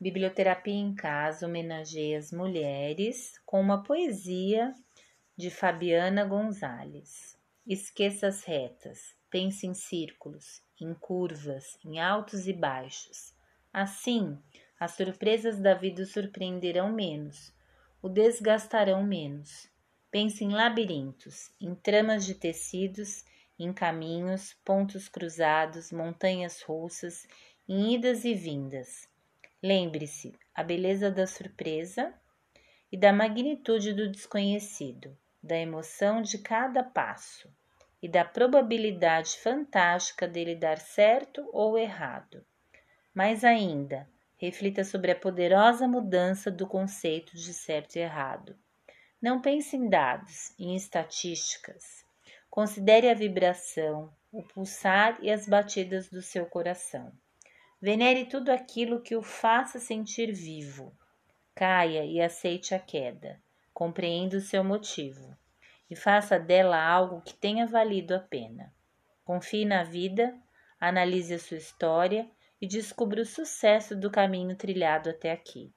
[0.00, 4.74] Biblioterapia em Casa homenageia as mulheres com uma poesia
[5.36, 7.38] de Fabiana Gonzalez.
[7.64, 13.32] Esqueça as retas, pense em círculos, em curvas, em altos e baixos.
[13.72, 14.36] Assim,
[14.78, 17.54] as surpresas da vida o surpreenderão menos,
[18.02, 19.70] o desgastarão menos.
[20.10, 23.24] Pense em labirintos, em tramas de tecidos,
[23.58, 27.26] em caminhos, pontos cruzados, montanhas russas,
[27.68, 29.08] em idas e vindas.
[29.66, 32.12] Lembre-se, a beleza da surpresa
[32.92, 37.50] e da magnitude do desconhecido, da emoção de cada passo
[38.02, 42.44] e da probabilidade fantástica dele dar certo ou errado.
[43.14, 48.54] Mais ainda, reflita sobre a poderosa mudança do conceito de certo e errado.
[49.18, 52.04] Não pense em dados, em estatísticas.
[52.50, 57.10] Considere a vibração, o pulsar e as batidas do seu coração.
[57.84, 60.90] Venere tudo aquilo que o faça sentir vivo.
[61.54, 63.38] Caia e aceite a queda.
[63.74, 65.36] Compreenda o seu motivo
[65.90, 68.72] e faça dela algo que tenha valido a pena.
[69.22, 70.34] Confie na vida,
[70.80, 72.26] analise a sua história
[72.58, 75.70] e descubra o sucesso do caminho trilhado até aqui.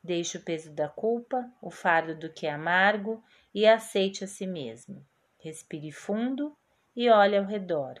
[0.00, 3.20] Deixe o peso da culpa, o fardo do que é amargo
[3.52, 5.04] e aceite a si mesmo.
[5.40, 6.56] Respire fundo
[6.94, 8.00] e olhe ao redor.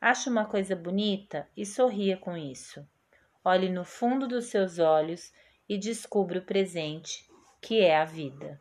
[0.00, 2.86] Ache uma coisa bonita e sorria com isso.
[3.44, 5.32] Olhe no fundo dos seus olhos
[5.68, 7.28] e descubra o presente,
[7.60, 8.60] que é a vida.